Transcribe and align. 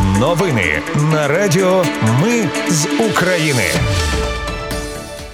Новини 0.00 0.82
на 1.12 1.28
Радіо 1.28 1.84
Ми 2.22 2.48
з 2.68 2.86
України. 3.10 3.64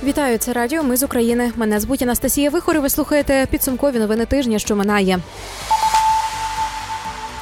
Вітаю, 0.04 0.38
це 0.38 0.52
радіо. 0.52 0.82
Ми 0.82 0.96
з 0.96 1.02
України. 1.02 1.52
Мене 1.56 1.80
звуть 1.80 2.02
Анастасія 2.02 2.50
Вихор. 2.50 2.80
Ви 2.80 2.90
слухаєте 2.90 3.46
підсумкові 3.50 3.98
новини 3.98 4.26
тижня, 4.26 4.58
що 4.58 4.76
минає. 4.76 5.18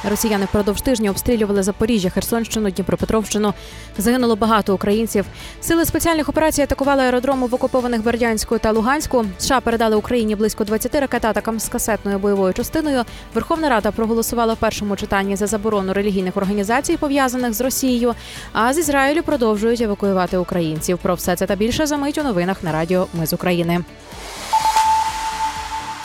Росіяни 0.03 0.45
впродовж 0.45 0.81
тижня 0.81 1.09
обстрілювали 1.09 1.63
Запоріжжя, 1.63 2.09
Херсонщину, 2.09 2.69
Дніпропетровщину. 2.69 3.53
Загинуло 3.97 4.35
багато 4.35 4.75
українців. 4.75 5.25
Сили 5.61 5.85
спеціальних 5.85 6.29
операцій 6.29 6.61
атакували 6.61 7.03
аеродроми 7.03 7.47
в 7.47 7.55
окупованих 7.55 8.03
Бердянську 8.03 8.57
та 8.57 8.71
Луганську. 8.71 9.25
США 9.37 9.59
передали 9.59 9.95
Україні 9.95 10.35
близько 10.35 10.63
20 10.63 10.95
ракет 10.95 11.25
атакам 11.25 11.59
з 11.59 11.69
касетною 11.69 12.19
бойовою 12.19 12.53
частиною. 12.53 13.03
Верховна 13.33 13.69
Рада 13.69 13.91
проголосувала 13.91 14.53
в 14.53 14.57
першому 14.57 14.95
читанні 14.95 15.35
за 15.35 15.47
заборону 15.47 15.93
релігійних 15.93 16.37
організацій, 16.37 16.97
пов'язаних 16.97 17.53
з 17.53 17.61
Росією. 17.61 18.15
А 18.53 18.73
з 18.73 18.77
Ізраїлю 18.77 19.23
продовжують 19.23 19.81
евакуювати 19.81 20.37
українців. 20.37 20.97
Про 21.01 21.15
все 21.15 21.35
це 21.35 21.45
та 21.45 21.55
більше 21.55 21.85
за 21.85 21.97
мить 21.97 22.17
у 22.17 22.23
новинах 22.23 22.63
на 22.63 22.71
радіо 22.71 23.07
Ми 23.13 23.27
з 23.27 23.33
України. 23.33 23.83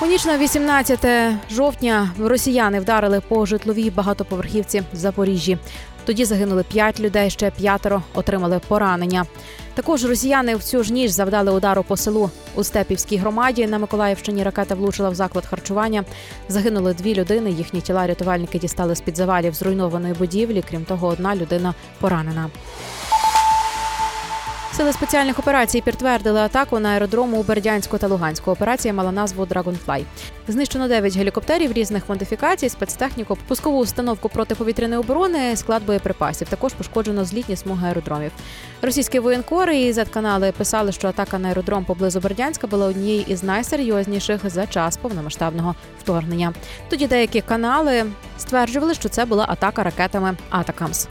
У 0.02 0.06
ніч 0.06 0.24
на 0.24 0.38
18 0.38 1.06
жовтня 1.50 2.10
росіяни 2.20 2.80
вдарили 2.80 3.20
по 3.28 3.46
житловій 3.46 3.90
багатоповерхівці 3.90 4.82
в 4.92 4.96
Запоріжжі. 4.96 5.58
Тоді 6.04 6.24
загинули 6.24 6.62
п'ять 6.62 7.00
людей, 7.00 7.30
ще 7.30 7.50
п'ятеро 7.50 8.02
отримали 8.14 8.60
поранення. 8.68 9.26
Також 9.74 10.04
росіяни 10.04 10.56
в 10.56 10.62
цю 10.62 10.82
ж 10.82 10.92
ніч 10.92 11.10
завдали 11.10 11.52
удару 11.52 11.82
по 11.82 11.96
селу 11.96 12.30
у 12.54 12.64
Степівській 12.64 13.16
громаді. 13.16 13.66
На 13.66 13.78
Миколаївщині 13.78 14.42
ракета 14.42 14.74
влучила 14.74 15.10
в 15.10 15.14
заклад 15.14 15.46
харчування. 15.46 16.04
Загинули 16.48 16.94
дві 16.94 17.14
людини. 17.14 17.50
Їхні 17.50 17.80
тіла 17.80 18.06
рятувальники 18.06 18.58
дістали 18.58 18.94
з 18.94 19.00
під 19.00 19.16
завалів 19.16 19.54
зруйнованої 19.54 20.14
будівлі. 20.14 20.64
Крім 20.70 20.84
того, 20.84 21.06
одна 21.06 21.36
людина 21.36 21.74
поранена. 22.00 22.50
Сили 24.76 24.92
спеціальних 24.92 25.38
операцій 25.38 25.80
підтвердили 25.80 26.40
атаку 26.40 26.78
на 26.78 26.88
аеродрому 26.88 27.40
у 27.40 27.42
Бердянську 27.42 27.98
та 27.98 28.06
Луганську. 28.06 28.50
Операція 28.50 28.94
мала 28.94 29.12
назву 29.12 29.44
Dragonfly. 29.44 30.04
Знищено 30.48 30.88
9 30.88 31.16
гелікоптерів 31.16 31.72
різних 31.72 32.08
модифікацій, 32.08 32.68
спецтехніку, 32.68 33.38
пускову 33.48 33.78
установку 33.78 34.28
протиповітряної 34.28 35.00
оборони, 35.00 35.56
склад 35.56 35.82
боєприпасів. 35.86 36.48
Також 36.48 36.72
пошкоджено 36.72 37.24
злітні 37.24 37.56
смуги 37.56 37.88
аеродромів. 37.88 38.32
Російські 38.82 39.18
воєнкори 39.18 39.78
і 39.78 39.92
Z-канали 39.92 40.52
писали, 40.52 40.92
що 40.92 41.08
атака 41.08 41.38
на 41.38 41.48
аеродром 41.48 41.84
поблизу 41.84 42.20
Бердянська 42.20 42.66
була 42.66 42.86
однією 42.86 43.24
із 43.28 43.42
найсерйозніших 43.42 44.50
за 44.50 44.66
час 44.66 44.96
повномасштабного 44.96 45.74
вторгнення. 46.00 46.52
Тоді 46.88 47.06
деякі 47.06 47.40
канали 47.40 48.04
стверджували, 48.38 48.94
що 48.94 49.08
це 49.08 49.24
була 49.24 49.46
атака 49.48 49.82
ракетами 49.82 50.36
ATACMS. 50.50 51.08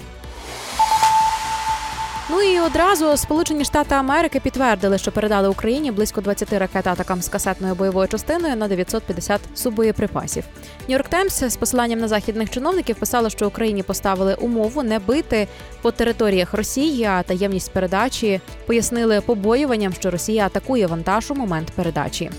Ну 2.34 2.42
і 2.42 2.60
одразу 2.60 3.18
Сполучені 3.18 3.66
Штати 3.66 3.96
Америки 3.96 4.40
підтвердили, 4.40 4.98
що 4.98 5.12
передали 5.12 5.48
Україні 5.48 5.92
близько 5.92 6.22
20 6.22 6.54
ракет 6.54 6.88
ATACMS 6.88 7.22
з 7.22 7.30
касетною 7.30 7.76
бойовою 7.76 8.08
частиною 8.08 8.56
на 8.56 8.68
950 8.68 9.42
субоєприпасів. 9.56 10.44
Нью-Йорк 10.90 11.10
Таймс 11.10 11.44
з 11.44 11.56
посиланням 11.56 12.00
на 12.00 12.08
західних 12.08 12.50
чиновників 12.50 12.96
писало, 12.96 13.30
що 13.30 13.48
Україні 13.48 13.84
поставили 13.84 14.36
умову 14.36 14.84
не 14.84 15.00
бити 15.00 15.48
по 15.82 15.92
територіях 15.92 16.54
Росії, 16.54 17.04
а 17.04 17.24
таємність 17.24 17.72
передачі 17.72 18.42
пояснили 18.66 19.22
побоюванням, 19.22 19.94
що 19.94 20.12
Росія 20.12 20.46
атакує 20.46 20.88
вантаж 20.88 21.32
у 21.32 21.36
момент 21.36 21.72
передачі. 21.72 22.32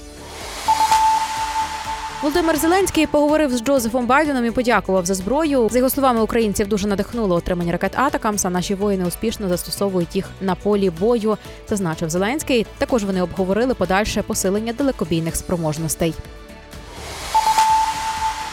Володимир 2.23 2.57
Зеленський 2.57 3.07
поговорив 3.07 3.57
з 3.57 3.63
Джозефом 3.63 4.07
Байденом 4.07 4.45
і 4.45 4.51
подякував 4.51 5.07
за 5.07 5.15
зброю. 5.15 5.69
За 5.71 5.79
його 5.79 5.91
словами, 5.91 6.23
українців 6.23 6.69
дуже 6.69 6.89
надихнуло 6.89 7.35
отримання 7.35 7.73
ракет 7.73 7.99
ATACMS, 7.99 8.45
а 8.45 8.51
Наші 8.51 8.75
воїни 8.75 9.05
успішно 9.05 9.49
застосовують 9.49 10.17
їх 10.17 10.29
на 10.41 10.55
полі 10.55 10.91
бою. 10.91 11.39
Зазначив 11.69 12.11
Зеленський. 12.11 12.67
Також 12.79 13.05
вони 13.05 13.23
обговорили 13.23 13.75
подальше 13.75 14.23
посилення 14.23 14.73
далекобійних 14.73 15.37
спроможностей. 15.37 16.15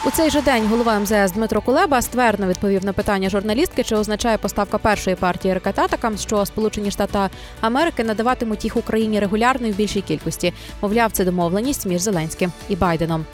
У 0.06 0.10
цей 0.10 0.30
же 0.30 0.42
день 0.42 0.66
голова 0.66 0.98
МЗС 0.98 1.32
Дмитро 1.32 1.60
Кулеба 1.60 2.02
ствердно 2.02 2.46
відповів 2.46 2.84
на 2.84 2.92
питання 2.92 3.30
журналістки, 3.30 3.84
чи 3.84 3.96
означає 3.96 4.38
поставка 4.38 4.78
першої 4.78 5.16
партії 5.16 5.54
ракет 5.54 5.78
«ATACMS», 5.78 6.18
що 6.18 6.46
Сполучені 6.46 6.90
Штати 6.90 7.18
Америки 7.60 8.04
надаватимуть 8.04 8.64
їх 8.64 8.76
Україні 8.76 9.20
регулярно 9.20 9.66
і 9.66 9.70
в 9.70 9.76
більшій 9.76 10.00
кількості. 10.00 10.52
Мовляв, 10.82 11.12
це 11.12 11.24
домовленість 11.24 11.86
між 11.86 12.00
Зеленським 12.00 12.52
і 12.68 12.76
Байденом. 12.76 13.26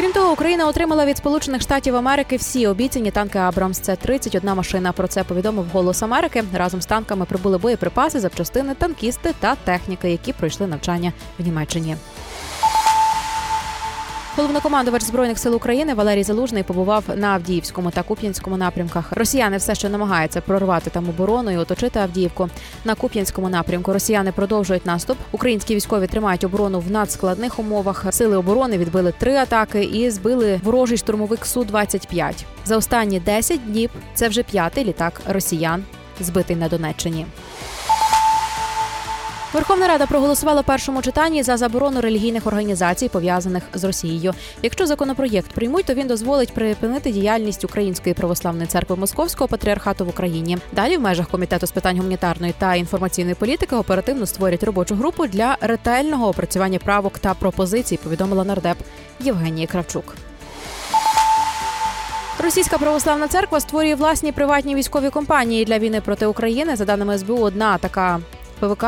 Крім 0.00 0.12
того, 0.12 0.32
Україна 0.32 0.68
отримала 0.68 1.06
від 1.06 1.16
Сполучених 1.16 1.62
Штатів 1.62 1.96
Америки 1.96 2.36
всі 2.36 2.66
обіцяні 2.66 3.10
танки 3.10 3.38
Абрамс. 3.38 3.78
Це 3.78 3.96
31 3.96 4.54
машина. 4.54 4.92
Про 4.92 5.08
це 5.08 5.24
повідомив 5.24 5.66
Голос 5.72 6.02
Америки. 6.02 6.44
Разом 6.54 6.82
з 6.82 6.86
танками 6.86 7.24
прибули 7.24 7.58
боєприпаси, 7.58 8.20
запчастини, 8.20 8.74
танкісти 8.74 9.34
та 9.40 9.54
техніки, 9.54 10.10
які 10.10 10.32
пройшли 10.32 10.66
навчання 10.66 11.12
в 11.38 11.42
Німеччині. 11.42 11.96
Головнокомандувач 14.36 15.02
збройних 15.02 15.38
сил 15.38 15.54
України 15.54 15.94
Валерій 15.94 16.22
Залужний 16.22 16.62
побував 16.62 17.04
на 17.16 17.28
Авдіївському 17.28 17.90
та 17.90 18.02
Куп'янському 18.02 18.56
напрямках. 18.56 19.12
Росіяни 19.12 19.56
все 19.56 19.74
ще 19.74 19.88
намагаються 19.88 20.40
прорвати 20.40 20.90
там 20.90 21.08
оборону 21.08 21.50
і 21.50 21.56
оточити 21.56 21.98
Авдіївку. 21.98 22.48
На 22.84 22.94
Куп'янському 22.94 23.48
напрямку 23.48 23.92
Росіяни 23.92 24.32
продовжують 24.32 24.86
наступ. 24.86 25.18
Українські 25.32 25.74
військові 25.74 26.06
тримають 26.06 26.44
оборону 26.44 26.80
в 26.80 26.90
надскладних 26.90 27.58
умовах. 27.58 28.06
Сили 28.10 28.36
оборони 28.36 28.78
відбили 28.78 29.14
три 29.18 29.36
атаки 29.36 29.84
і 29.84 30.10
збили 30.10 30.60
ворожий 30.64 30.98
штурмовик 30.98 31.46
су 31.46 31.64
25 31.64 32.46
За 32.64 32.76
останні 32.76 33.20
10 33.20 33.66
днів 33.66 33.90
це 34.14 34.28
вже 34.28 34.42
п'ятий 34.42 34.84
літак 34.84 35.20
росіян, 35.28 35.84
збитий 36.20 36.56
на 36.56 36.68
Донеччині. 36.68 37.26
Верховна 39.52 39.88
Рада 39.88 40.06
проголосувала 40.06 40.62
першому 40.62 41.02
читанні 41.02 41.42
за 41.42 41.56
заборону 41.56 42.00
релігійних 42.00 42.46
організацій, 42.46 43.08
пов'язаних 43.08 43.62
з 43.74 43.84
Росією. 43.84 44.34
Якщо 44.62 44.86
законопроєкт 44.86 45.52
приймуть, 45.52 45.84
то 45.84 45.94
він 45.94 46.06
дозволить 46.06 46.54
припинити 46.54 47.12
діяльність 47.12 47.64
Української 47.64 48.14
православної 48.14 48.66
церкви 48.66 48.96
Московського 48.96 49.48
патріархату 49.48 50.04
в 50.04 50.08
Україні. 50.08 50.58
Далі 50.72 50.96
в 50.96 51.00
межах 51.00 51.28
комітету 51.28 51.66
з 51.66 51.70
питань 51.70 51.96
гуманітарної 51.96 52.54
та 52.58 52.74
інформаційної 52.74 53.34
політики 53.34 53.76
оперативно 53.76 54.26
створять 54.26 54.62
робочу 54.62 54.94
групу 54.94 55.26
для 55.26 55.56
ретельного 55.60 56.28
опрацювання 56.28 56.78
правок 56.78 57.18
та 57.18 57.34
пропозицій. 57.34 57.96
Повідомила 57.96 58.44
нардеп 58.44 58.76
Євгенія 59.20 59.66
Кравчук. 59.66 60.16
Російська 62.38 62.78
православна 62.78 63.28
церква 63.28 63.60
створює 63.60 63.94
власні 63.94 64.32
приватні 64.32 64.74
військові 64.74 65.10
компанії 65.10 65.64
для 65.64 65.78
війни 65.78 66.00
проти 66.00 66.26
України. 66.26 66.76
За 66.76 66.84
даними 66.84 67.18
СБУ, 67.18 67.36
одна 67.36 67.78
така 67.78 68.20
ПВК 68.60 68.84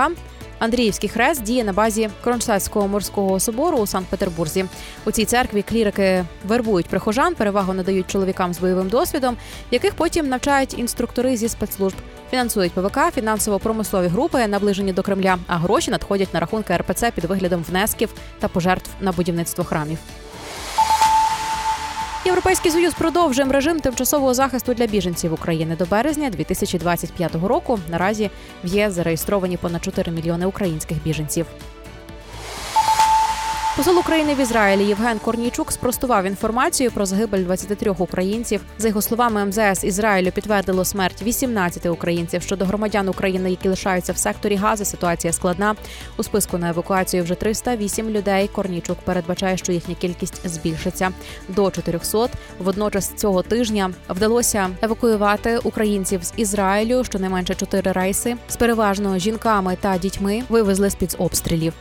Андріївський 0.63 1.09
хрест 1.09 1.43
діє 1.43 1.65
на 1.65 1.73
базі 1.73 2.11
Кронштадтського 2.25 2.89
морського 2.89 3.41
собору 3.41 3.79
у 3.79 3.87
Санкт-Петербурзі. 3.87 4.65
У 5.05 5.11
цій 5.11 5.25
церкві 5.25 5.63
клірики 5.63 6.25
вербують 6.47 6.87
прихожан, 6.87 7.35
перевагу 7.35 7.73
надають 7.73 8.07
чоловікам 8.07 8.55
з 8.55 8.59
бойовим 8.59 8.89
досвідом, 8.89 9.37
яких 9.71 9.95
потім 9.95 10.29
навчають 10.29 10.79
інструктори 10.79 11.37
зі 11.37 11.49
спецслужб. 11.49 11.97
Фінансують 12.31 12.73
ПВК, 12.73 12.99
фінансово-промислові 13.15 14.07
групи, 14.07 14.47
наближені 14.47 14.93
до 14.93 15.03
Кремля, 15.03 15.39
а 15.47 15.57
гроші 15.57 15.91
надходять 15.91 16.35
на 16.35 16.41
рахунки 16.41 16.77
РПЦ 16.77 17.11
під 17.15 17.25
виглядом 17.25 17.65
внесків 17.69 18.15
та 18.39 18.49
пожертв 18.49 18.91
на 19.01 19.13
будівництво 19.13 19.65
храмів. 19.65 19.99
Європейський 22.25 22.71
союз 22.71 22.95
продовжує 22.95 23.49
режим 23.49 23.81
тимчасового 23.81 24.35
захисту 24.35 24.75
для 24.75 24.87
біженців 24.87 25.33
України 25.33 25.77
до 25.77 25.85
березня 25.85 26.31
2025 26.31 27.35
року. 27.35 27.79
Наразі 27.91 28.31
в 28.65 28.67
ЄС 28.67 28.93
зареєстровані 28.93 29.57
понад 29.57 29.85
4 29.85 30.13
мільйони 30.13 30.47
українських 30.47 31.03
біженців. 31.03 31.47
Посол 33.77 33.99
України 33.99 34.35
в 34.35 34.41
Ізраїлі 34.41 34.85
Євген 34.85 35.19
Корнійчук 35.19 35.73
спростував 35.73 36.25
інформацію 36.25 36.91
про 36.91 37.07
загибель 37.07 37.45
23 37.45 37.91
українців. 37.91 38.61
За 38.79 38.89
його 38.89 39.03
словами, 39.03 39.45
МЗС 39.45 39.85
Ізраїлю 39.85 40.31
підтвердило 40.31 40.85
смерть 40.85 41.23
18 41.23 41.87
українців. 41.87 42.43
Щодо 42.43 42.65
громадян 42.65 43.09
України, 43.09 43.51
які 43.51 43.69
лишаються 43.69 44.13
в 44.13 44.19
секторі 44.19 44.57
Гази, 44.57 44.85
ситуація 44.85 45.33
складна. 45.33 45.75
У 46.17 46.23
списку 46.23 46.59
на 46.59 46.69
евакуацію 46.69 47.25
вже 47.25 47.35
308 47.35 48.11
людей. 48.11 48.49
Корнійчук 48.49 48.99
передбачає, 48.99 49.57
що 49.57 49.73
їхня 49.73 49.95
кількість 49.95 50.49
збільшиться 50.49 51.11
до 51.49 51.71
400. 51.71 52.29
Водночас 52.59 53.13
цього 53.17 53.43
тижня 53.43 53.91
вдалося 54.09 54.71
евакуювати 54.83 55.59
українців 55.59 56.25
з 56.25 56.33
Ізраїлю. 56.37 57.05
Щонайменше 57.05 57.55
чотири 57.55 57.93
рейси 57.93 58.37
з 58.49 58.57
переважно 58.57 59.19
жінками 59.19 59.77
та 59.81 59.99
дітьми 59.99 60.43
вивезли 60.49 60.91
з 60.91 60.95
під 60.95 61.17
обстрілів. 61.19 61.73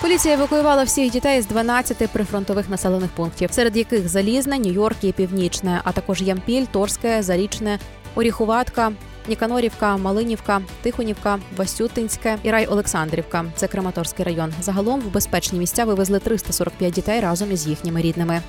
Поліція 0.00 0.34
евакуювала 0.34 0.82
всіх 0.82 1.12
дітей 1.12 1.42
з 1.42 1.46
12 1.46 2.10
прифронтових 2.10 2.68
населених 2.68 3.10
пунктів, 3.10 3.52
серед 3.52 3.76
яких 3.76 4.08
Залізне, 4.08 4.58
Нью-Йорк 4.58 4.96
і 5.02 5.12
Північне, 5.12 5.80
а 5.84 5.92
також 5.92 6.22
Ямпіль, 6.22 6.64
Торське, 6.72 7.22
Зарічне, 7.22 7.78
Оріхуватка, 8.14 8.92
Ніканорівка, 9.28 9.96
Малинівка, 9.96 10.60
Тихонівка, 10.82 11.38
Васютинське 11.56 12.38
і 12.42 12.50
рай 12.50 12.66
Олександрівка. 12.66 13.44
Це 13.56 13.68
Краматорський 13.68 14.24
район. 14.24 14.52
Загалом 14.60 15.00
в 15.00 15.12
безпечні 15.12 15.58
місця 15.58 15.84
вивезли 15.84 16.18
345 16.18 16.92
дітей 16.92 17.20
разом 17.20 17.52
із 17.52 17.66
їхніми 17.66 18.02
рідними. 18.02 18.40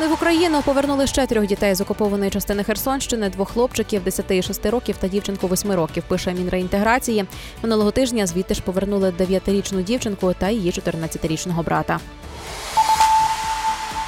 Ну 0.00 0.06
і 0.06 0.08
в 0.08 0.12
Україну 0.12 0.62
повернули 0.64 1.06
ще 1.06 1.26
трьох 1.26 1.46
дітей 1.46 1.74
з 1.74 1.80
окупованої 1.80 2.30
частини 2.30 2.64
Херсонщини, 2.64 3.30
двох 3.30 3.50
хлопчиків 3.50 4.04
10 4.04 4.30
і 4.30 4.42
6 4.42 4.66
років 4.66 4.96
та 5.00 5.08
дівчинку 5.08 5.46
8 5.46 5.72
років. 5.72 6.04
Пише 6.08 6.34
Мінреінтеграції. 6.34 7.24
Минулого 7.62 7.90
тижня 7.90 8.26
звідти 8.26 8.54
ж 8.54 8.62
повернули 8.62 9.10
9-річну 9.10 9.82
дівчинку 9.82 10.34
та 10.38 10.48
її 10.48 10.70
14-річного 10.70 11.62
брата. 11.62 12.00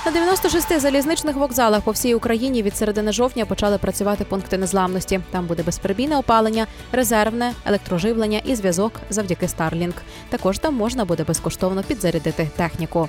На 0.07 0.13
96 0.13 0.81
залізничних 0.81 1.37
вокзалах 1.37 1.81
по 1.81 1.91
всій 1.91 2.15
Україні 2.15 2.63
від 2.63 2.77
середини 2.77 3.13
жовтня 3.13 3.47
почали 3.47 3.79
працювати 3.79 4.25
пункти 4.25 4.59
незламності. 4.59 5.21
Там 5.31 5.47
буде 5.47 5.63
безперебійне 5.63 6.19
опалення, 6.19 6.67
резервне, 6.93 7.53
електроживлення 7.67 8.41
і 8.45 8.55
зв'язок 8.55 8.93
завдяки 9.11 9.47
Starlink. 9.47 9.95
Також 10.29 10.59
там 10.59 10.75
можна 10.75 11.05
буде 11.05 11.25
безкоштовно 11.25 11.83
підзарядити 11.83 12.51
техніку. 12.57 13.09